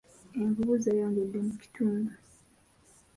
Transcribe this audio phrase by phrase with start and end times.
[0.41, 2.11] Envubu zeeyongedde mu kitundu.